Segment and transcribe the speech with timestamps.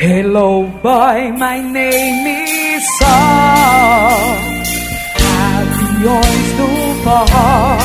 [0.00, 4.32] Hello boy, my name is Saul.
[5.44, 6.68] Aviões do
[7.04, 7.76] forró.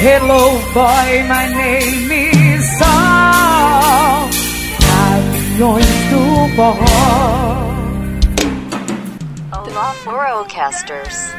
[0.00, 4.28] Hello boy, my name is Saul.
[5.12, 7.54] Aviões do forró.
[9.52, 11.34] Olá, Worldcasters.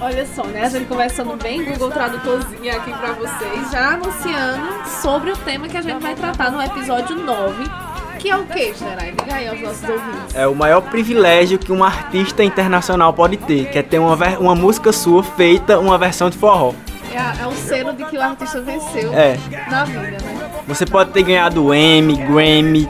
[0.00, 0.64] Olha só, né?
[0.64, 5.76] A gente conversando bem Google Tradutorzinha aqui pra vocês, já anunciando sobre o tema que
[5.76, 7.89] a gente vai tratar no episódio 9,
[8.20, 9.12] que é o que, Gerai?
[9.12, 10.34] Diga aí aos nossos ouvintes.
[10.34, 14.54] É o maior privilégio que um artista internacional pode ter, que é ter uma, uma
[14.54, 16.72] música sua feita uma versão de forró.
[17.12, 19.36] É, é o selo de que o artista venceu É.
[19.70, 20.50] na vida, né?
[20.68, 22.88] Você pode ter ganhado Emmy, Grammy,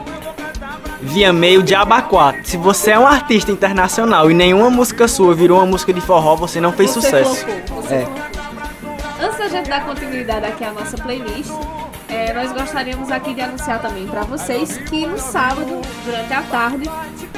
[1.01, 2.39] via meio de abacuato.
[2.47, 6.35] Se você é um artista internacional e nenhuma música sua virou uma música de forró,
[6.35, 7.35] você não fez Você sucesso.
[7.35, 8.07] flopou, você É.
[9.23, 11.51] Antes da gente dar continuidade aqui à nossa playlist,
[12.11, 16.89] é, nós gostaríamos aqui de anunciar também para vocês que no sábado, durante a tarde,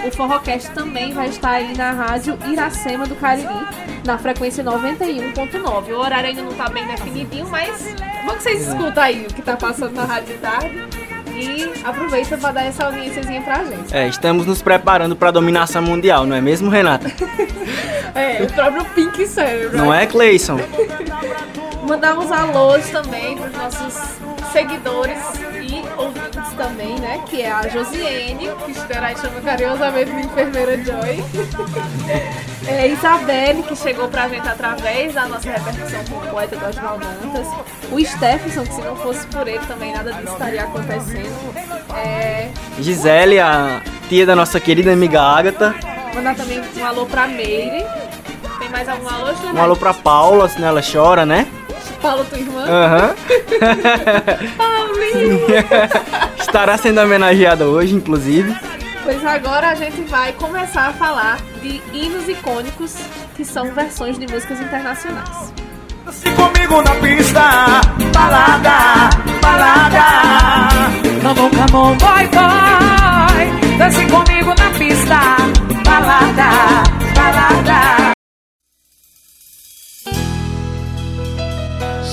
[0.05, 3.47] o Forrocast também vai estar aí na rádio Iracema do Cariri,
[4.03, 5.93] na frequência 91.9.
[5.93, 7.93] O horário ainda não tá bem definidinho, mas
[8.25, 10.83] vamos que vocês escutam aí o que tá passando na rádio de tarde
[11.35, 13.95] e aproveita para dar essa audiênciazinha pra gente.
[13.95, 17.11] É, estamos nos preparando para a dominação mundial, não é mesmo, Renata?
[18.15, 19.75] É, o próprio Pink Cérebro.
[19.75, 20.59] Não é, Cleison?
[21.87, 23.93] Mandar uns alôs também para os nossos
[24.51, 25.17] seguidores
[25.61, 27.21] e ouvintes também, né?
[27.27, 31.23] Que é a Josiane, que estará e chama carinhosamente de enfermeira Joy.
[32.65, 37.05] É, Isabelle, que chegou pra gente através da nossa repercussão com o poeta do Oswaldo
[37.21, 37.47] Dantas.
[37.91, 41.53] O Stephenson, que se não fosse por ele também nada disso estaria acontecendo.
[41.93, 42.47] É,
[42.79, 45.75] Gisele, a tia da nossa querida amiga Agatha.
[46.15, 47.85] mandar também um alô pra Meire.
[48.59, 49.33] Tem mais algum alô?
[49.53, 51.45] Um alô pra Paula, senão ela chora, né?
[52.03, 52.65] Paulo, tua irmã.
[52.67, 53.15] Aham.
[54.57, 55.39] Paulinho!
[56.37, 58.53] Estará sendo homenageada hoje, inclusive.
[59.03, 62.95] Pois agora a gente vai começar a falar de hinos icônicos
[63.35, 65.53] que são versões de músicas internacionais.
[66.05, 67.81] Dance comigo na pista,
[68.13, 69.09] balada,
[69.41, 70.03] balada.
[71.21, 73.77] Come on, come on, boy, boy.
[73.77, 75.37] Dance comigo na pista,
[75.85, 76.92] balada.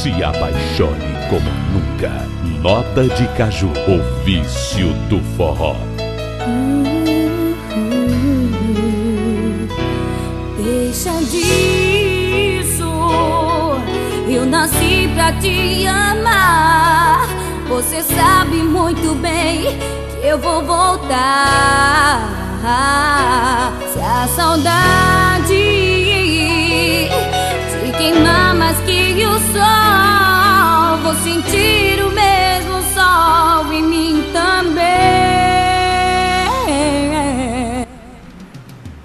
[0.03, 2.27] Se apaixone como nunca.
[2.63, 5.77] Nota de caju, o vício do forró.
[10.57, 12.91] Deixa disso.
[14.27, 17.29] Eu nasci pra te amar.
[17.69, 19.79] Você sabe muito bem
[20.19, 22.27] que eu vou voltar.
[23.93, 25.91] Se a saudade
[27.91, 28.90] te queimar mais que
[29.27, 34.81] o sol, vou sentir o mesmo sol em mim também.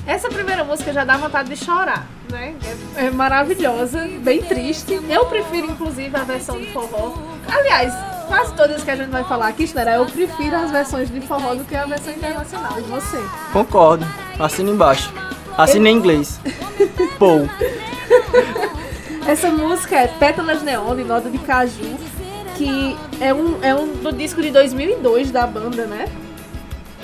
[0.06, 2.56] Essa primeira música já dá vontade de chorar, né?
[2.96, 5.00] É, é maravilhosa, bem triste.
[5.10, 7.14] Eu prefiro, inclusive, a versão de forró.
[7.48, 7.94] Aliás,
[8.28, 11.56] quase todas que a gente vai falar aqui, Schneider, eu prefiro as versões de forró
[11.56, 12.80] do que a versão internacional.
[12.80, 13.18] E você?
[13.52, 14.06] Concordo.
[14.40, 15.12] Assina embaixo.
[15.58, 16.40] Assina em inglês.
[17.18, 17.50] Paul.
[19.28, 21.98] Essa música é Pétalas Neon, de Nota de Caju,
[22.56, 26.08] que é um, é um do disco de 2002 da banda, né?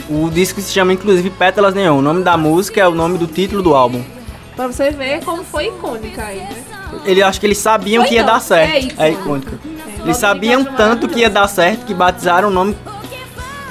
[0.08, 1.98] O disco se chama inclusive Pétalas Neon.
[1.98, 4.04] O nome da música é o nome do título do álbum.
[4.56, 6.64] Pra você ver como foi icônica aí, né?
[7.06, 8.72] Ele acho que eles sabiam Foi que ia não, dar certo.
[8.72, 9.02] é icônico.
[9.02, 9.60] É icônico.
[9.88, 12.78] Nota Eles sabiam Caju tanto que ia dar certo que batizaram o nome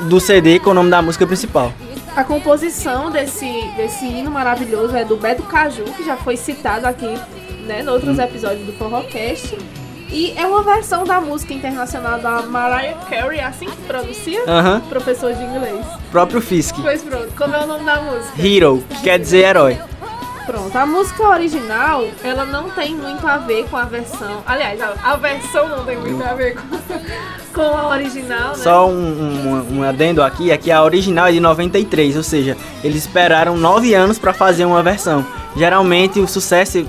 [0.08, 1.72] do CD com o nome da música principal.
[2.16, 3.46] A composição desse,
[3.76, 7.14] desse hino maravilhoso é do Beto Caju, que já foi citado aqui
[7.66, 9.56] né, em outros episódios do Forrocast.
[10.12, 14.42] E é uma versão da música internacional da Mariah Carey, é assim que pronuncia?
[14.46, 14.80] Aham.
[14.88, 15.86] Professor de inglês.
[16.10, 16.74] Próprio Fisk.
[16.82, 18.44] Pois pronto, como é o nome da música?
[18.44, 19.78] Hero, que quer dizer herói.
[20.46, 24.42] Pronto, a música original, ela não tem muito a ver com a versão.
[24.44, 28.56] Aliás, a, a versão não tem muito a ver com, com a original, né?
[28.56, 32.56] Só um, um, um adendo aqui, é que a original é de 93, ou seja,
[32.82, 35.24] eles esperaram nove anos para fazer uma versão.
[35.56, 36.84] Geralmente o sucesso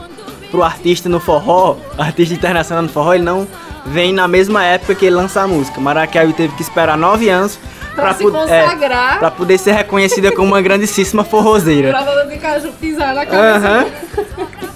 [0.52, 3.48] pro artista no forró, artista internacional no forró, ele não
[3.86, 5.80] vem na mesma época que ele lança a música.
[5.82, 7.58] Mariah Carey teve que esperar nove anos
[7.96, 11.90] Pra se pu- é, pra poder ser reconhecida como uma grandíssima forrozeira.
[11.90, 13.68] Pra Dona de Caju pisar na cabeça.
[13.68, 13.86] Aham.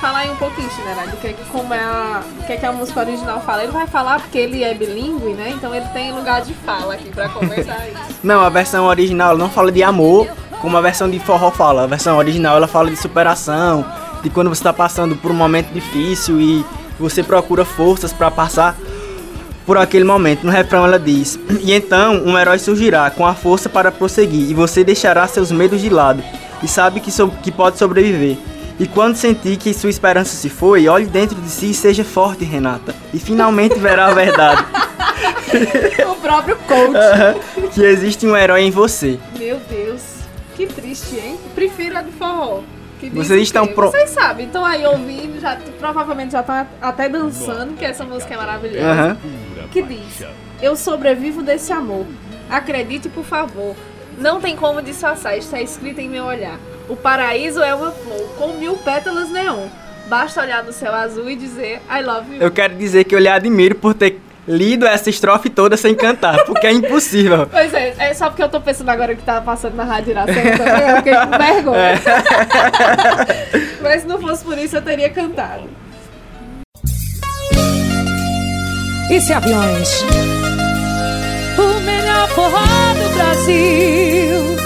[0.00, 2.66] Falar aí um pouquinho, Chinera, do que, que- como é a, o que, é que
[2.66, 3.62] a música original fala.
[3.62, 5.50] Ele vai falar porque ele é bilíngue, né?
[5.56, 8.18] Então ele tem lugar de fala aqui pra conversar isso.
[8.22, 10.28] Não, a versão original não fala de amor,
[10.64, 11.84] como a versão de forró fala.
[11.84, 13.84] A versão original ela fala de superação,
[14.22, 16.64] de quando você está passando por um momento difícil e
[16.98, 18.74] você procura forças para passar
[19.66, 20.42] por aquele momento.
[20.42, 24.54] No refrão ela diz: E então um herói surgirá com a força para prosseguir, e
[24.54, 26.24] você deixará seus medos de lado,
[26.62, 28.38] e sabe que, so que pode sobreviver.
[28.80, 32.42] E quando sentir que sua esperança se foi, olhe dentro de si e seja forte,
[32.42, 32.94] Renata.
[33.12, 34.64] E finalmente verá a verdade.
[36.10, 36.96] o próprio coach.
[36.96, 37.34] Aham,
[37.72, 39.16] que existe um herói em você.
[39.38, 40.13] Meu Deus,
[40.94, 41.38] triste, hein?
[41.54, 42.60] Prefiro a do forró.
[43.00, 47.74] que Vocês estão pro- Vocês sabem, estão aí ouvindo, já, provavelmente já estão até dançando,
[47.76, 48.86] que essa música é maravilhosa.
[48.90, 49.18] Aham.
[49.72, 50.22] Que diz:
[50.62, 52.06] Eu sobrevivo desse amor.
[52.48, 53.74] Acredite, por favor.
[54.18, 56.58] Não tem como disfarçar, está escrito em meu olhar.
[56.88, 59.66] O paraíso é uma flor com mil pétalas neon.
[60.06, 62.42] Basta olhar no céu azul e dizer I love you.
[62.42, 66.44] Eu quero dizer que eu lhe admiro por ter lido essa estrofe toda sem cantar,
[66.44, 67.48] porque é impossível.
[67.54, 70.56] Pois é, é só porque eu tô pensando agora que tá passando na Rádio Iracema
[70.56, 72.02] também, eu fiquei com vergonha.
[73.80, 75.68] Mas se não fosse por isso, eu teria cantado.
[79.10, 80.02] E se aviões?
[81.58, 82.64] O melhor forró
[82.94, 84.64] do Brasil.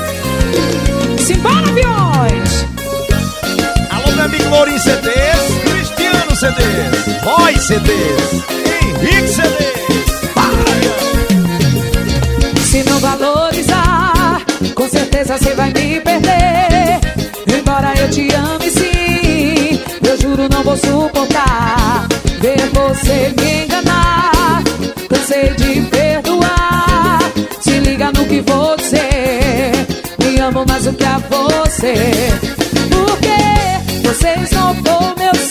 [1.18, 2.66] Simbora, aviões!
[3.90, 5.67] Alô, meu amigo CDs, Cristiano
[6.38, 8.44] CDs, Roy CDs,
[8.80, 9.78] Henrique CDs.
[12.64, 14.42] Se não valorizar,
[14.74, 17.00] com certeza você vai me perder.
[17.58, 22.06] Embora eu te ame sim, eu juro não vou suportar
[22.40, 24.62] ver você me enganar.
[25.08, 27.18] Cansei de perdoar.
[27.60, 29.72] Se liga no que vou dizer.
[30.22, 31.94] Me amo mais do que a você.
[32.90, 35.47] Porque você esnobou meu sentimento.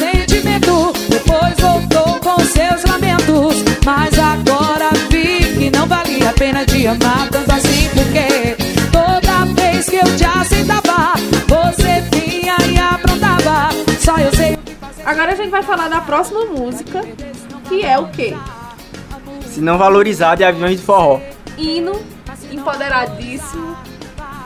[6.38, 7.90] Pena te amar tanto assim.
[7.90, 8.56] Porque
[8.92, 11.14] toda vez que eu te aceitava,
[11.48, 13.70] você vinha e aprontava.
[14.00, 14.58] Só eu sei.
[15.06, 17.02] Agora a gente vai falar da próxima música,
[17.68, 18.36] que é o quê?
[19.46, 21.20] Se não valorizar de aviões de forró.
[21.58, 21.94] Hino,
[22.52, 23.76] empoderadíssimo,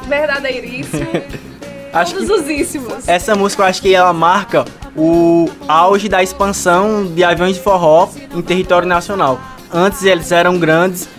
[0.07, 1.07] verdadeiríssimo,
[1.93, 3.07] Acho todos que os íssimos.
[3.07, 4.63] essa música eu acho que ela marca
[4.95, 9.41] o auge da expansão de aviões de forró em território nacional.
[9.73, 11.09] Antes eles eram grandes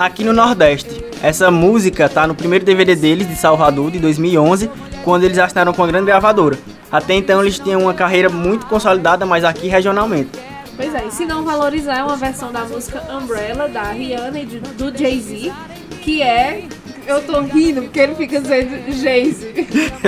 [0.00, 1.04] aqui no Nordeste.
[1.22, 4.70] Essa música tá no primeiro DVD deles de Salvador de 2011,
[5.04, 6.58] quando eles assinaram com a grande gravadora.
[6.90, 10.30] Até então eles tinham uma carreira muito consolidada, mas aqui regionalmente.
[10.76, 14.46] Pois é, e se não valorizar é uma versão da música Umbrella, da Rihanna e
[14.46, 15.52] de- do Jay-Z,
[16.00, 16.64] que é...
[17.06, 19.66] Eu tô rindo porque ele fica dizendo Jay-Z.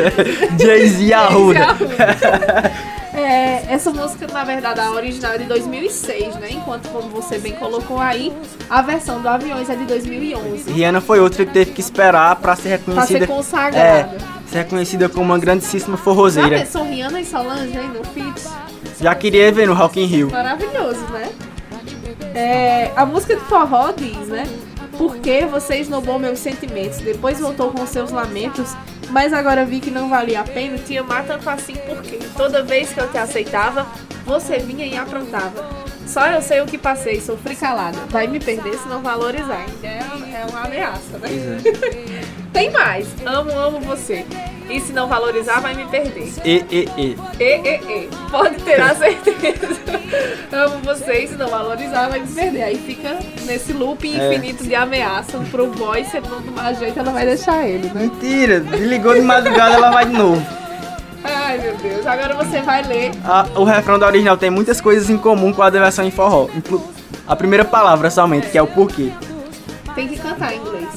[0.59, 1.67] Jay-Z Arruda.
[3.23, 6.49] É, essa música, na verdade, a original é de 2006, né?
[6.51, 8.33] Enquanto, como você bem colocou aí,
[8.69, 10.71] a versão do Aviões é de 2011.
[10.71, 13.19] Rihanna foi outra que teve que esperar para ser Pra reconhecida.
[13.21, 13.79] ser consagrada.
[13.79, 14.19] É,
[14.51, 16.59] ser reconhecida como uma grandíssima Já forrozeira.
[16.59, 18.43] pensou Rihanna e Solange aí no feat?
[19.01, 20.31] Já queria ver no Rock in Rio.
[20.31, 21.31] Maravilhoso, né?
[22.35, 24.45] É, a música de forró diz, né?
[24.97, 28.75] Porque você esnobou meus sentimentos, depois voltou com seus lamentos,
[29.13, 32.93] mas agora vi que não valia a pena te amar tanto assim, porque toda vez
[32.93, 33.87] que eu te aceitava,
[34.25, 35.83] você vinha e aprontava.
[36.07, 37.99] Só eu sei o que passei, sofri calada.
[38.09, 39.67] Vai me perder se não valorizar.
[39.83, 41.29] É, é uma ameaça, né?
[42.53, 43.07] Tem mais.
[43.25, 44.25] Amo, amo você.
[44.69, 46.33] E se não valorizar, vai me perder.
[46.45, 47.19] E, e, e.
[47.39, 48.09] E, e, e.
[48.31, 49.81] Pode ter a certeza.
[50.53, 52.63] Amo vocês, se não valorizar, vai me perder.
[52.63, 57.11] Aí fica nesse loop infinito de ameaça pro boy, se ele não tomar jeito, ela
[57.13, 58.03] vai deixar ele, né?
[58.03, 60.45] Mentira, desligou de madrugada, ela vai de novo.
[61.25, 62.07] Ai, meu Deus.
[62.07, 63.11] Agora você vai ler.
[63.55, 66.49] O refrão da original tem muitas coisas em comum com a versão em forró.
[67.27, 69.13] A primeira palavra somente, que é o porquê.
[69.95, 70.89] Tem que cantar em inglês.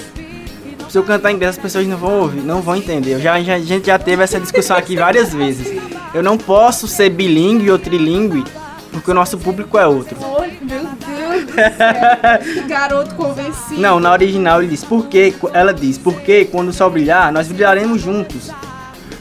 [0.95, 3.15] Se eu cantar em inglês, as pessoas não vão ouvir, não vão entender.
[3.15, 5.77] Eu já, já- a gente já teve essa discussão aqui várias vezes.
[6.13, 8.45] Eu não posso ser bilíngue ou trilingue,
[8.93, 10.15] porque o nosso público é outro.
[10.39, 12.53] Oi, meu Deus do céu.
[12.53, 13.77] Que Garoto convencido.
[13.81, 17.99] Não, na original ele diz, porque, ela diz, porque quando o sol brilhar, nós brilharemos
[17.99, 18.49] juntos.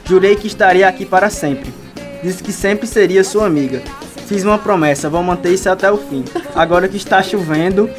[0.04, 1.75] Jurei que estaria aqui para sempre.
[2.23, 3.83] Disse que sempre seria sua amiga.
[4.28, 6.25] Fiz uma promessa, vou manter isso até o fim.
[6.54, 7.90] Agora que está chovendo,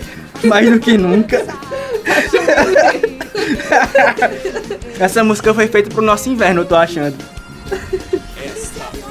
[0.45, 1.43] mais do que nunca.
[4.99, 7.15] Essa música foi feita pro nosso inverno, eu tô achando.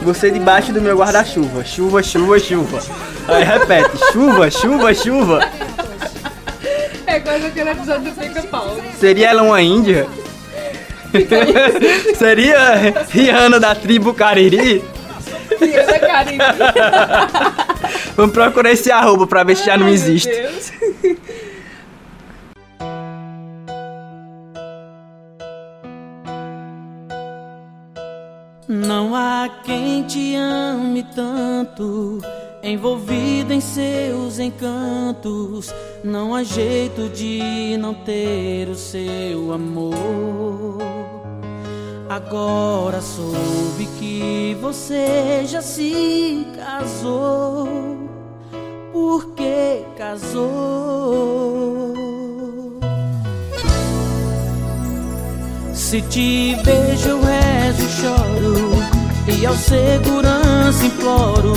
[0.02, 1.64] Você debaixo do meu guarda-chuva.
[1.64, 2.82] Chuva, chuva, chuva.
[3.28, 5.40] Aí repete, chuva, chuva, chuva.
[7.06, 8.76] É quase aquele episódio do Pica-Pau.
[8.98, 10.06] Seria ela uma índia?
[12.18, 14.84] Seria Rihanna da tribo Cariri?
[15.60, 16.38] Rihanna Karine.
[18.16, 20.28] Vamos procurar esse arroba pra ver se já não existe.
[20.28, 20.72] Deus.
[28.66, 32.20] Não há quem te ame tanto
[32.66, 35.70] Envolvido em seus encantos,
[36.02, 40.78] não há jeito de não ter o seu amor.
[42.08, 47.68] Agora soube que você já se casou.
[48.90, 51.63] Por que casou?
[55.94, 58.70] Se te vejo, eu rezo choro.
[59.28, 61.52] E ao segurança imploro.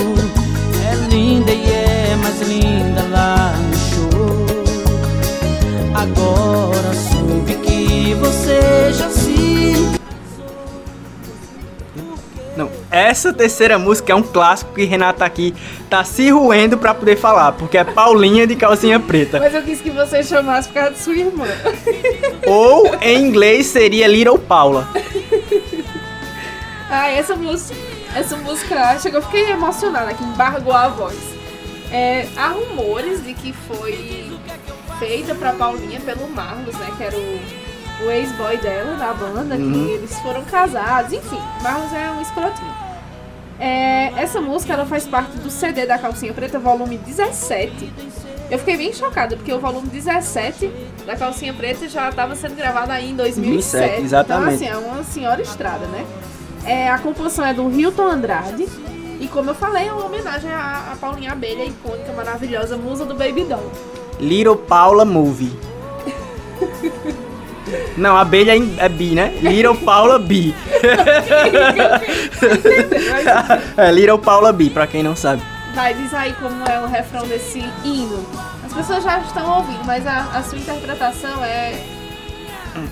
[0.80, 4.46] É linda e é mais linda lá no show.
[5.92, 9.97] Agora soube que você já se.
[12.98, 15.54] Essa terceira música é um clássico que Renata aqui
[15.88, 19.38] tá se roendo pra poder falar, porque é Paulinha de calcinha preta.
[19.38, 21.46] Mas eu quis que você chamasse por causa de sua irmã.
[22.46, 24.88] Ou em inglês seria Little Paula.
[26.90, 27.78] Ah, essa música,
[28.16, 31.18] essa música, chegou, eu fiquei emocionada, que embargou a voz.
[31.92, 34.38] É, há rumores de que foi
[34.98, 37.40] feita pra Paulinha pelo Marlos, né, que era o,
[38.06, 42.77] o ex-boy dela, da banda, que eles foram casados, enfim, Marlos é um escrotinho.
[43.58, 47.92] É, essa música, ela faz parte do CD da Calcinha Preta, volume 17.
[48.50, 50.70] Eu fiquei bem chocada, porque o volume 17
[51.04, 53.78] da Calcinha Preta já estava sendo gravado aí em 2007.
[53.78, 54.64] 2007, exatamente.
[54.64, 56.06] Então, assim, é uma senhora estrada, né?
[56.64, 58.66] É, a composição é do Hilton Andrade.
[59.20, 63.14] E como eu falei, é uma homenagem à, à Paulinha Abelha, icônica, maravilhosa, musa do
[63.14, 63.72] Baby Doll.
[64.20, 65.52] Little Paula Movie.
[67.96, 69.32] Não, a abelha é é bi, né?
[69.42, 70.54] Little Paula Bi.
[73.76, 75.42] é Little Paula Bi, pra quem não sabe.
[75.74, 78.24] Vai, diz aí como é o refrão desse hino.
[78.64, 81.74] As pessoas já estão ouvindo, mas a, a sua interpretação é,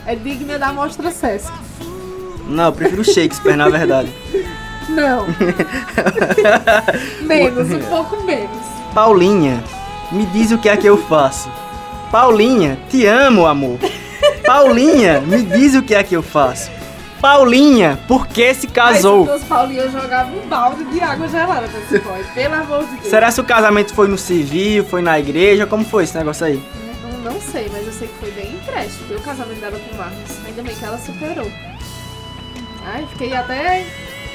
[0.06, 1.50] é digna da Mostra Sesc.
[2.47, 4.12] Não, eu prefiro Shakespeare, na verdade.
[4.88, 5.26] Não.
[7.26, 8.64] menos, um pouco menos.
[8.95, 9.62] Paulinha,
[10.12, 11.50] me diz o que é que eu faço.
[12.11, 13.78] Paulinha, te amo, amor.
[14.46, 16.70] Paulinha, me diz o que é que eu faço.
[17.20, 19.24] Paulinha, por que se casou?
[19.24, 22.24] se fosse Paulinho, eu jogava um balde de água gelada pra esse boy.
[22.34, 23.06] Pelo amor de Deus.
[23.08, 25.66] Será que o casamento foi no civil, foi na igreja?
[25.66, 26.62] Como foi esse negócio aí?
[27.24, 29.08] Não, não sei, mas eu sei que foi bem empréstimo.
[29.08, 30.36] Foi o casamento dela com o Marcos.
[30.46, 31.50] Ainda bem que ela superou.
[32.84, 33.84] Ai, fiquei até.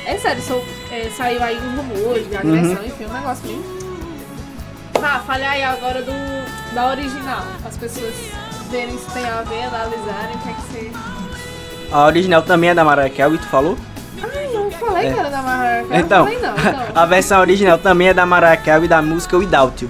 [0.05, 3.81] É sério, sou- é, saiu aí um rumor de agressão, enfim, um negócio meio.
[4.93, 6.11] Tá, fale aí agora do,
[6.75, 7.43] da original.
[7.65, 8.13] As pessoas
[8.71, 10.91] verem se tem a ver, analisarem o que é que você.
[11.91, 13.77] A original também é da Mariah Carey, tu falou?
[14.23, 15.13] Ai, eu falei É.
[15.13, 16.53] que era da Mariah Carey, Então, não falei não.
[16.81, 16.85] Então.
[16.95, 19.89] a versão original também é da Mariah Carey da música Without You.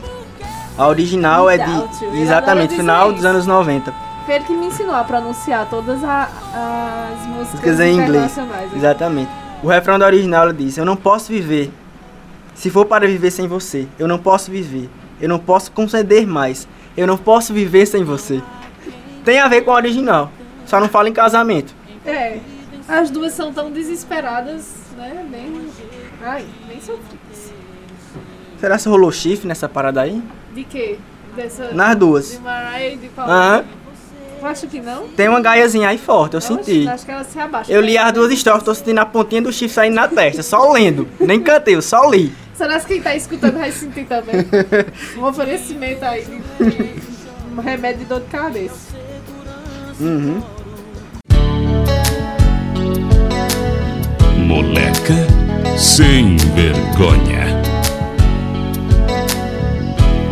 [0.78, 3.94] A original é Without You, de ele exatamente final dos anos 90.
[4.26, 6.28] Foi ele que me ensinou a pronunciar todas a-
[7.14, 8.36] as músicas Músicas em inglês.
[8.38, 8.70] né?
[8.76, 9.30] Exatamente.
[9.64, 11.72] O refrão da original diz: Eu não posso viver.
[12.56, 14.90] Se for para viver sem você, eu não posso viver.
[15.20, 16.68] Eu não posso conceder mais.
[16.96, 18.42] Eu não posso viver sem você.
[19.24, 20.32] Tem a ver com a original.
[20.66, 21.74] Só não fala em casamento.
[22.06, 22.38] É,
[22.88, 25.26] as duas são tão desesperadas, né?
[25.30, 25.70] Bem.
[26.24, 27.54] Ai, bem sofridas.
[28.60, 30.22] Será que rolou chifre nessa parada aí?
[30.54, 30.98] De quê?
[31.36, 31.72] Dessa.
[31.72, 32.32] Nas duas.
[32.32, 33.30] De Mariah e de Paul.
[33.30, 33.66] Aham.
[34.42, 35.08] Eu acho que não.
[35.10, 36.88] Tem uma gaiazinha aí forte, eu Oxe, senti.
[36.88, 37.72] Acho que ela se abaixa.
[37.72, 40.72] Eu li as duas histórias, tô sentindo a pontinha do chifre saindo na testa, só
[40.72, 41.08] lendo.
[41.20, 42.34] Nem cantei, eu só li.
[42.56, 44.36] Será que quem tá escutando vai sentir também?
[45.16, 46.26] um oferecimento aí
[47.52, 48.91] um remédio de dor de cabeça.
[50.02, 50.42] Uhum.
[54.48, 55.28] Moleca
[55.78, 57.62] sem vergonha.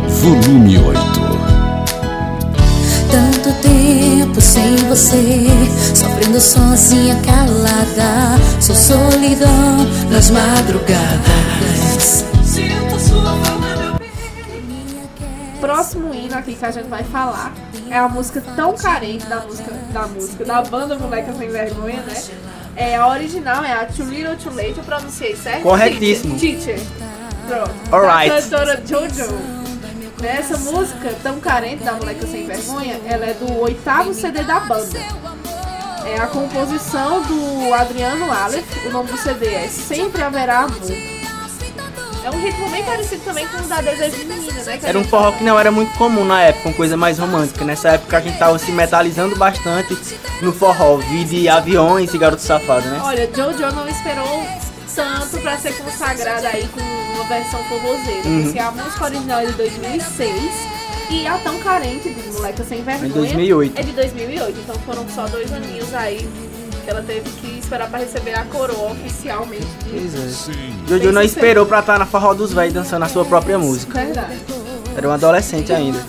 [0.08, 1.00] Volume 8.
[3.12, 5.46] Tanto tempo sem você,
[5.94, 8.40] sofrendo sozinha, calada.
[8.60, 12.24] Sou solidão nas madrugadas.
[15.60, 17.52] Próximo hino aqui que a gente vai falar
[17.90, 22.14] é a música tão carente da música da música da banda Moleca Sem Vergonha, né?
[22.76, 25.62] É, a original é a Too Little Too Late, eu pronunciei certo?
[25.62, 26.38] Corretíssimo.
[26.38, 26.76] Teacher.
[26.76, 26.86] Teacher.
[27.46, 27.72] Pronto.
[27.92, 28.30] Alright.
[28.30, 29.32] Da cantora Jojo.
[30.20, 34.60] Né, Essa música tão carente da Moleca Sem Vergonha, ela é do oitavo CD da
[34.60, 34.98] banda.
[36.06, 41.19] É a composição do Adriano Aleph, o nome do CD é Sempre Haverá Amor.
[42.24, 44.78] É um ritmo bem parecido também com o da Desejo de Menina, né?
[44.82, 47.64] Era um forró que não era muito comum na época, uma coisa mais romântica.
[47.64, 49.96] Nessa época a gente tava se metalizando bastante
[50.42, 53.00] no forró, vi de aviões e garoto safado, né?
[53.02, 54.46] Olha, Jojo não esperou
[54.94, 56.80] tanto pra ser consagrada aí com
[57.14, 58.42] uma versão forrozeira, Uhum.
[58.44, 60.52] porque a música original é de 2006
[61.10, 63.78] e a tão carente de Moleca Sem Vergonha Em 2008.
[63.80, 66.28] é de 2008, então foram só dois aninhos aí
[66.90, 69.64] Ela teve que esperar pra receber a coroa oficialmente.
[69.84, 70.28] de- Pois é.
[70.28, 70.74] Sim.
[70.88, 73.96] Jojo não esperou pra estar na forró dos velhos dançando a sua própria música.
[74.02, 74.38] Verdade.
[74.96, 76.00] Era um adolescente ainda.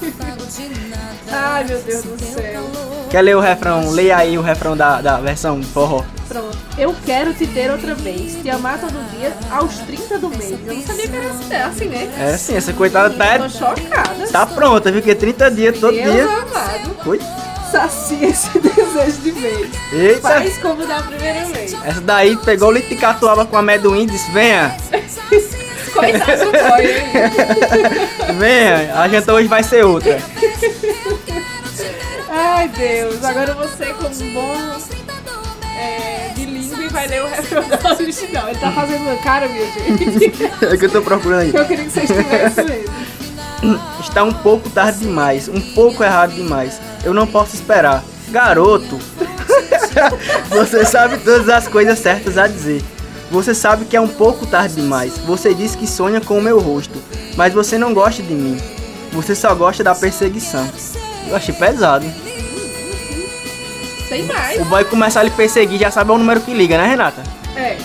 [1.31, 2.63] Ai, meu Deus do céu.
[3.11, 3.91] Quer ler o refrão?
[3.91, 6.03] Leia aí o refrão da, da versão forró.
[6.27, 6.57] Pronto.
[6.77, 8.37] Eu quero te ter outra vez.
[8.41, 10.51] Te amar todo dia aos 30 do mês.
[10.65, 12.09] Eu não sabia que era assim, é assim, né?
[12.17, 14.27] É sim, essa coitada tá, Tô chocada.
[14.31, 15.01] tá pronta, viu?
[15.01, 16.23] Que 30 dias todo Deus dia.
[16.25, 16.95] amado.
[17.05, 17.19] Oi?
[17.71, 19.69] Sacia esse desejo de vez.
[19.93, 20.21] Eita!
[20.21, 21.73] Faz como da primeira vez.
[21.85, 24.75] Essa daí pegou o litro de catuaba com amendoim e disse: Venha,
[25.93, 28.33] Coitado do boy aí.
[28.39, 30.19] venha, a janta hoje vai ser outra.
[32.29, 33.23] Ai, Deus.
[33.23, 34.77] Agora você, como um bom
[35.77, 38.49] é, bilíngue, vai ler o refrão da original.
[38.49, 40.31] Ele tá fazendo uma cara, minha gente.
[40.65, 41.51] É que eu tô procurando aí.
[41.53, 43.81] Eu queria que vocês tivessem mesmo.
[43.99, 46.79] Está um pouco tarde demais, um pouco errado demais.
[47.03, 48.03] Eu não posso esperar.
[48.29, 48.97] Garoto,
[50.49, 52.81] você sabe todas as coisas certas a dizer.
[53.29, 55.17] Você sabe que é um pouco tarde demais.
[55.19, 57.01] Você diz que sonha com o meu rosto,
[57.35, 58.57] mas você não gosta de mim.
[59.11, 60.67] Você só gosta da perseguição.
[61.27, 62.05] Eu achei pesado.
[64.07, 64.61] Tem mais.
[64.61, 67.23] O boy começa a lhe perseguir, já sabe o número que liga, né, Renata?
[67.55, 67.77] É.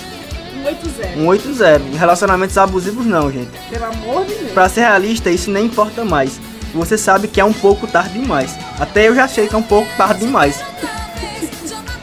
[0.64, 1.14] 180.
[1.14, 1.96] 180.
[1.96, 3.50] Relacionamentos abusivos não, gente.
[3.70, 4.52] Pelo amor de Deus.
[4.52, 6.40] Pra ser realista, isso nem importa mais.
[6.76, 8.54] Você sabe que é um pouco tarde demais.
[8.78, 10.62] Até eu já sei que é um pouco tarde demais.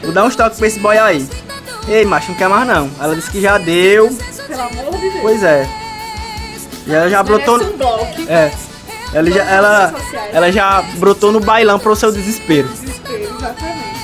[0.02, 1.26] Vou dar um toque pra esse boy aí.
[1.88, 2.90] Ei, macho, não quer mais não.
[3.00, 4.08] Ela disse que já deu.
[4.46, 5.22] Pelo amor de Deus.
[5.22, 5.68] Pois é.
[6.86, 7.62] E ela já brotou.
[7.62, 8.22] Um bloco.
[8.28, 8.52] É.
[9.12, 9.94] Ela já, ela,
[10.32, 12.68] ela já brotou no bailão pro seu desespero.
[12.68, 13.94] Desespero, exatamente.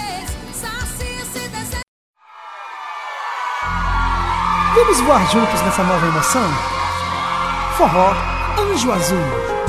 [4.74, 6.48] Vamos voar juntos nessa nova emoção?
[7.76, 8.14] Forró
[8.56, 9.59] Anjo Azul.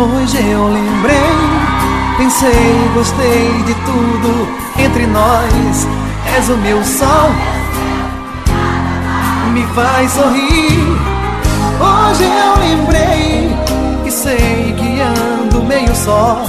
[0.00, 1.16] Hoje eu lembrei,
[2.18, 5.88] pensei, gostei de tudo entre nós.
[6.36, 7.30] És o meu sol,
[9.52, 10.86] me faz sorrir.
[11.80, 13.50] Hoje eu lembrei
[14.04, 16.44] que sei que ando meio só.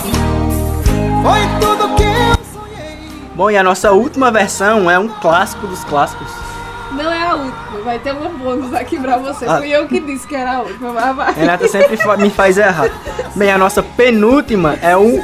[1.24, 3.00] Foi tudo que eu sonhei.
[3.34, 6.49] Bom, e a nossa última versão é um clássico dos clássicos.
[6.92, 7.82] Não é a última.
[7.84, 9.46] Vai ter uma bônus aqui pra você.
[9.46, 9.58] Ah.
[9.58, 11.34] Fui eu que disse que era a última, mas vai.
[11.34, 12.90] Renata sempre me faz errar.
[13.36, 15.24] Bem, a nossa penúltima é um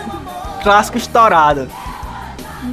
[0.63, 1.67] clássico estourado.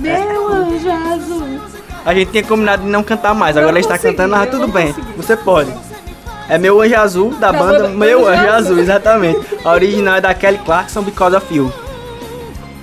[0.00, 1.60] Meu anjo azul.
[2.04, 4.92] A gente tinha combinado de não cantar mais, agora ela está cantando, eu tudo bem,
[4.92, 5.12] consegui.
[5.16, 5.72] você pode.
[6.48, 8.56] É Meu Anjo Azul, da Da banda banda Meu Anjo Anjo Azul.
[8.56, 9.46] Azul, exatamente.
[9.64, 11.72] A original é da Kelly Clarkson, Because of You.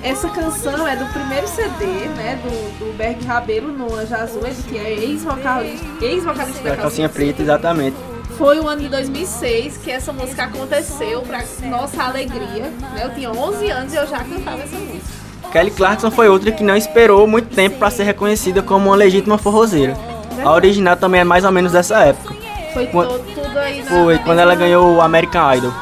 [0.01, 1.85] Essa canção é do primeiro CD,
[2.15, 2.39] né?
[2.41, 6.33] Do, do Berg Rabelo no Anjo Azul, ele que é ex-vocalista ex da
[6.69, 7.97] Da calcinha preta, exatamente.
[8.37, 12.71] Foi o ano de 2006 que essa música aconteceu, pra nossa alegria.
[12.93, 13.01] Né?
[13.03, 15.19] Eu tinha 11 anos e eu já cantava essa música.
[15.51, 19.37] Kelly Clarkson foi outra que não esperou muito tempo para ser reconhecida como uma legítima
[19.37, 19.97] forrozeira.
[20.45, 22.33] A original também é mais ou menos dessa época.
[22.73, 25.73] Foi Quando- tudo aí na Foi quando ela ganhou o American Idol.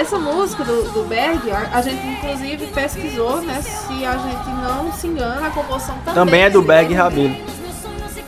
[0.00, 3.60] Essa música do, do Berg, a, a gente inclusive pesquisou, né?
[3.60, 7.36] Se a gente não se engana, a composição também, Também é do de Berg Rabelo.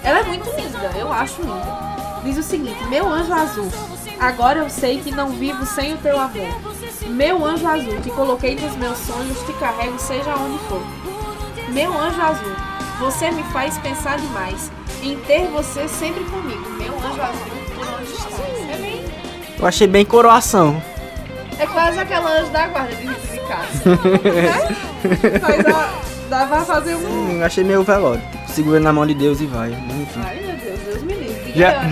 [0.05, 2.21] Ela é muito linda, eu acho linda.
[2.25, 3.69] Diz o seguinte: Meu anjo azul,
[4.21, 6.47] agora eu sei que não vivo sem o teu amor.
[7.07, 10.83] Meu anjo azul, te coloquei nos meus sonhos, te carrego seja onde for.
[11.71, 12.53] Meu anjo azul,
[13.01, 14.71] você me faz pensar demais
[15.03, 16.69] em ter você sempre comigo.
[16.73, 18.71] Meu anjo azul, por onde estás?
[18.71, 19.05] É bem.
[19.59, 20.92] Eu achei bem coroação.
[21.59, 23.91] É quase aquela anjo da guarda de Rita de Casa.
[24.35, 25.39] né?
[25.41, 25.89] Faz a,
[26.29, 27.39] dá pra fazer um.
[27.39, 28.23] Hum, achei meio velório.
[28.49, 29.71] Segura na mão de Deus e vai.
[29.71, 30.21] Enfim.
[30.25, 31.53] Ai meu Deus, Deus me livre.
[31.55, 31.83] Já,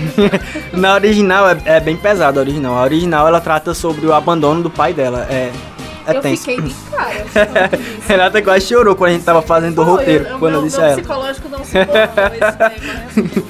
[0.77, 2.77] na original é, é bem pesado a original.
[2.77, 5.27] A original ela trata sobre o abandono do pai dela.
[5.31, 5.53] É,
[6.07, 6.45] é eu tenso.
[6.45, 7.71] fiquei de cara.
[8.09, 10.25] Renata quase chorou quando a gente tava fazendo o Pô, roteiro.
[10.27, 11.01] eu- quando eu meu, disse meu a ela.
[11.01, 11.97] psicológico não suportou
[12.33, 13.41] esse tema.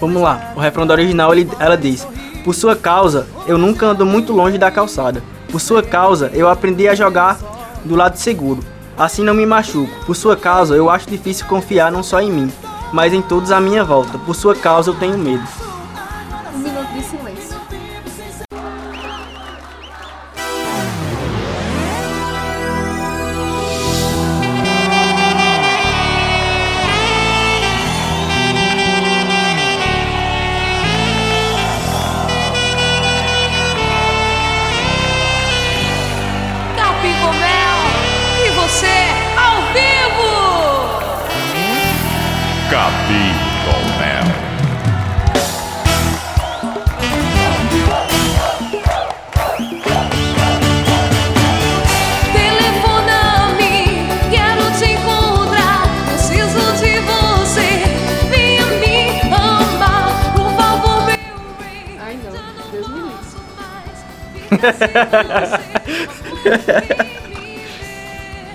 [0.00, 0.52] Vamos lá.
[0.56, 2.06] O refrão da original ele, ela diz:
[2.44, 5.22] Por sua causa, eu nunca ando muito longe da calçada.
[5.50, 7.38] Por sua causa, eu aprendi a jogar
[7.84, 8.60] do lado seguro.
[8.96, 9.92] Assim não me machuco.
[10.06, 12.52] Por sua causa, eu acho difícil confiar não só em mim,
[12.92, 14.18] mas em todos à minha volta.
[14.18, 15.42] Por sua causa, eu tenho medo.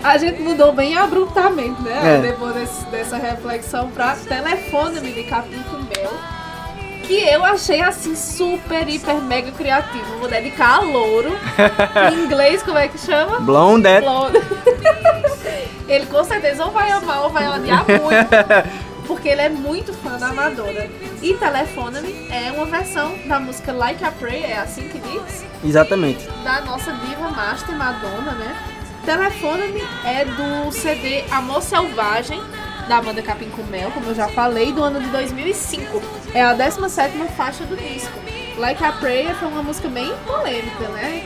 [0.04, 2.18] A gente mudou bem abruptamente, né?
[2.18, 2.22] É.
[2.22, 6.14] Depois desse- dessa reflexão pra Telefone-me de Capim com Mel.
[7.04, 10.18] Que eu achei assim super, hiper, mega criativo.
[10.20, 11.36] Vou dedicar a louro.
[12.14, 13.40] em inglês, como é que chama?
[13.40, 14.00] Blonde.
[14.02, 14.40] Blonde.
[15.88, 18.66] ele com certeza ou vai amar ou vai odiar muito.
[19.08, 20.88] Porque ele é muito fã da Madonna.
[21.26, 25.44] E Telefone-me é uma versão da música Like a Prayer, é assim que diz?
[25.64, 26.28] Exatamente.
[26.44, 28.56] da nossa diva master Madonna, né?
[29.04, 32.40] Telefone-me é do CD Amor Selvagem,
[32.88, 36.00] da Amanda Capim com Mel, como eu já falei, do ano de 2005.
[36.32, 38.20] É a 17ª faixa do disco.
[38.60, 41.24] Like a Prayer foi uma música bem polêmica, né?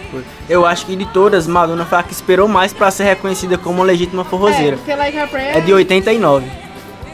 [0.47, 3.83] Eu acho que de todas, Madonna foi a que esperou mais pra ser reconhecida como
[3.83, 4.77] legítima É, forrozeira.
[4.77, 5.57] porque Like a Prayer...
[5.57, 6.49] É de 89.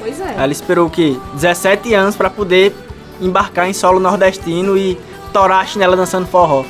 [0.05, 0.35] Pois é.
[0.37, 1.17] Ela esperou o quê?
[1.33, 2.75] 17 anos pra poder
[3.19, 4.99] embarcar em solo nordestino e
[5.33, 6.63] torar a chinela dançando forró.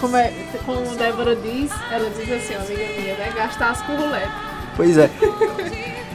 [0.00, 0.32] Como, é,
[0.64, 3.30] como Débora diz, ela diz assim, amiga minha, né?
[3.36, 4.30] Gastar as curruletas.
[4.74, 5.10] Pois é.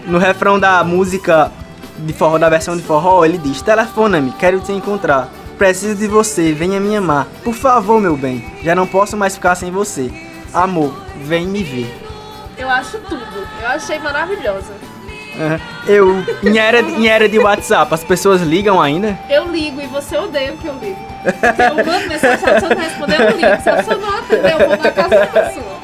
[0.08, 1.52] No refrão da música
[1.98, 5.30] de forró, da versão de forró, ele diz: Telefona-me, quero te encontrar.
[5.60, 7.28] Preciso de você, venha me amar.
[7.44, 10.12] Por favor, meu bem, já não posso mais ficar sem você.
[10.52, 11.96] Amor, vem me ver.
[12.58, 13.48] Eu acho tudo.
[13.62, 14.74] Eu achei maravilhosa.
[15.88, 19.18] Eu, em era, em era de WhatsApp, as pessoas ligam ainda?
[19.30, 20.98] Eu ligo e você odeia o que eu ligo.
[21.26, 23.62] Eu mando mensagem, se a pessoa não responder, eu ligo.
[23.62, 25.76] Se a pessoa não atender, eu vou na casa da pessoa.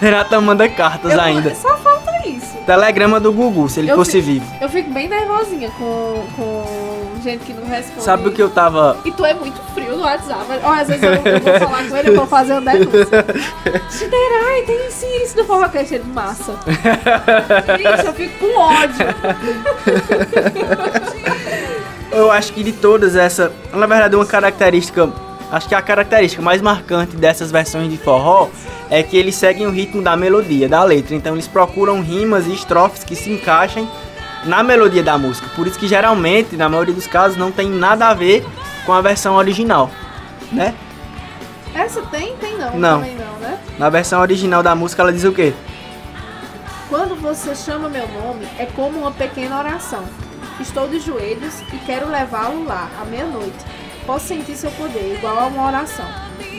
[0.00, 1.54] Renata manda cartas Eu- ainda.
[1.54, 2.54] Só falta isso.
[2.66, 4.46] Telegrama do Gugu, se ele Eu fosse fico- vivo.
[4.60, 6.83] Eu fico bem nervosinha com, com
[7.24, 8.02] gente que não responde.
[8.02, 8.98] Sabe o que eu tava.
[9.04, 10.44] E tu é muito frio no WhatsApp.
[10.62, 13.24] Ó, às vezes eu, eu vou falar com ele, eu vou fazer um denúncia.
[13.90, 15.94] Shiderai, tem isso e isso do Forrocast.
[15.94, 16.54] Ele, massa.
[17.78, 19.06] Gente, eu fico com ódio.
[22.12, 25.10] Eu acho que de todas essa, na verdade uma característica,
[25.50, 28.50] acho que a característica mais marcante dessas versões de forró
[28.90, 31.14] é que eles seguem o ritmo da melodia, da letra.
[31.16, 33.88] Então eles procuram rimas e estrofes que se encaixem
[34.44, 35.48] na melodia da música.
[35.54, 38.44] Por isso que geralmente, na maioria dos casos, não tem nada a ver
[38.84, 39.90] com a versão original,
[40.52, 40.74] né?
[41.74, 42.36] Essa tem?
[42.36, 42.76] Tem não.
[42.76, 43.00] Não.
[43.00, 43.58] Não, né?
[43.78, 45.52] Na versão original da música ela diz o quê?
[46.88, 50.04] Quando você chama meu nome, é como uma pequena oração.
[50.60, 53.56] Estou de joelhos e quero levá-lo lá, à meia-noite.
[54.06, 56.04] Posso sentir seu poder, igual a uma oração.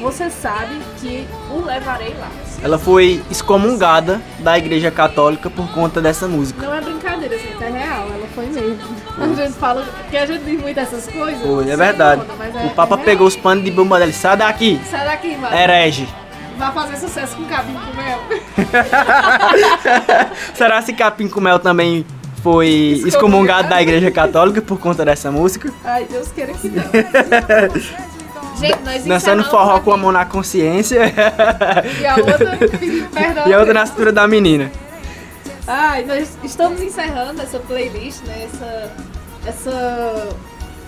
[0.02, 2.30] Você sabe que o levarei lá.
[2.62, 6.66] Ela foi excomungada da Igreja Católica por conta dessa música.
[6.66, 8.78] Não é brincadeira, gente, é real, ela foi mesmo.
[9.18, 11.42] A gente fala que a gente diz muito essas coisas.
[11.42, 12.22] Foi, é verdade.
[12.38, 13.06] mas é- O Papa é real.
[13.06, 15.56] pegou os panos de bomba dele, sai daqui, Sai daqui, mano.
[15.56, 16.08] herege.
[16.58, 18.20] Vai fazer sucesso com cabinho com mel.
[20.56, 22.06] Será se Capim com Mel também
[22.42, 25.72] foi excomungado da Igreja Católica por conta dessa música?
[25.84, 26.84] Ai, Deus queira que não.
[28.56, 31.02] gente, nós Dançando forró com a mão na consciência
[32.00, 32.58] E a outra
[33.14, 33.48] perdão.
[33.48, 34.72] e a outra na cintura da menina.
[35.68, 38.46] Ai, nós estamos encerrando essa playlist, né?
[38.46, 38.92] Essa.
[39.46, 40.28] Essa.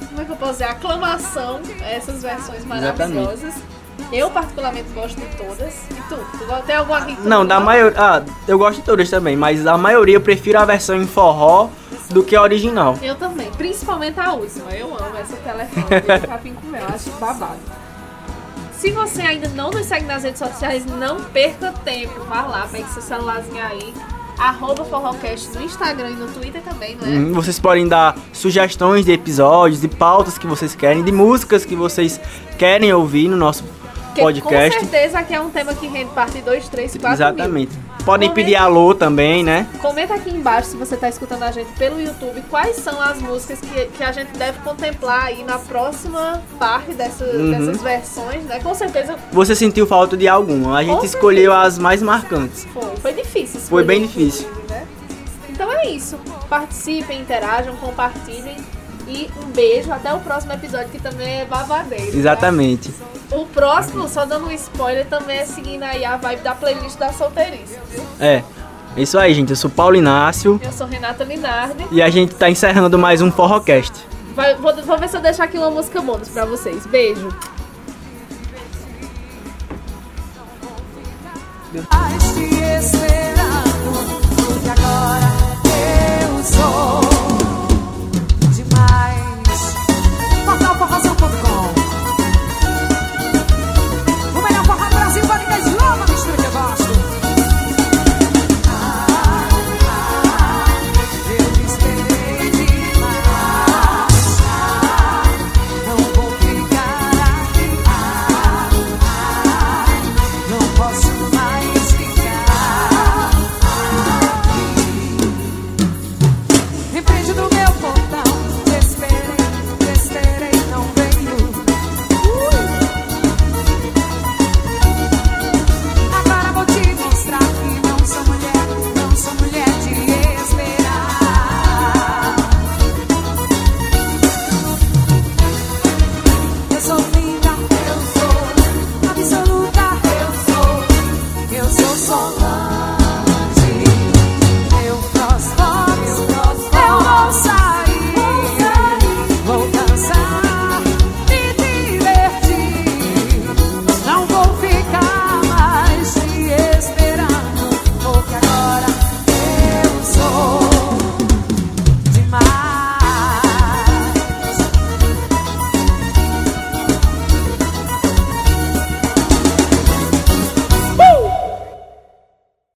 [0.09, 0.65] Como é que eu posso dizer?
[0.65, 3.55] Aclamação essas versões maravilhosas.
[4.11, 5.73] Eu, particularmente, gosto de todas.
[5.91, 6.15] E tu?
[6.37, 7.99] Tu tem alguma aqui que tu Não, da maioria.
[7.99, 11.69] Ah, eu gosto de todas também, mas a maioria eu prefiro a versão em forró
[12.09, 12.97] do que a original.
[13.01, 14.71] Eu também, principalmente a última.
[14.71, 17.59] Eu amo essa telefone de capim com mel, acho babado.
[18.77, 22.23] Se você ainda não nos segue nas redes sociais, não perca tempo.
[22.29, 23.93] Vá lá, pegue seu celularzinho aí.
[24.37, 27.09] Arroba Forrocast no Instagram e no Twitter também, não é?
[27.09, 31.75] Hum, Vocês podem dar sugestões de episódios, de pautas que vocês querem, de músicas que
[31.75, 32.21] vocês
[32.55, 33.63] querem ouvir no nosso
[34.21, 34.79] Porque podcast.
[34.79, 37.71] com certeza aqui é um tema que rende parte 2, 3, 4 Exatamente.
[38.05, 39.67] Podem Comenta- pedir alô também, né?
[39.81, 43.59] Comenta aqui embaixo se você está escutando a gente pelo YouTube quais são as músicas
[43.59, 47.51] que, que a gente deve contemplar aí na próxima parte dessa, Uhum.
[47.51, 48.59] dessas versões, né?
[48.61, 50.77] Com certeza Você sentiu falta de alguma?
[50.77, 52.65] A gente Com escolheu as mais marcantes.
[52.73, 52.95] foi.
[53.01, 53.59] Foi difícil.
[53.59, 54.47] Foi bem difícil.
[54.69, 54.85] Né?
[55.49, 56.17] Então é isso.
[56.49, 58.55] Participem, interajam, compartilhem.
[59.07, 59.91] E um beijo.
[59.91, 62.11] Até o próximo episódio que também é babadeiro.
[62.11, 62.17] tá?
[62.17, 62.93] Exatamente.
[63.31, 67.11] O próximo, só dando um spoiler, também é seguindo aí a vibe da playlist da
[67.13, 67.77] solteirice?
[68.19, 68.43] É.
[68.95, 69.49] É isso aí, gente.
[69.51, 71.85] Eu sou Paulo Inácio Eu sou Renata Linardi.
[71.91, 73.93] e a gente tá encerrando mais um Forrocast.
[74.35, 76.85] Vai- vou, vou ver se eu deixo aqui uma música bônus pra vocês.
[76.87, 77.29] Beijo.